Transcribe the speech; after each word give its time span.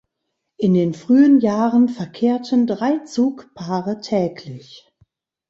In 0.57 0.73
den 0.73 0.95
frühen 0.95 1.41
Jahren 1.41 1.87
verkehrten 1.87 2.65
drei 2.65 2.97
Zugpaare 3.05 3.99
täglich. 4.01 4.91